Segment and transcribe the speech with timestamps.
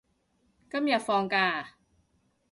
[0.71, 1.77] 今日放假啊？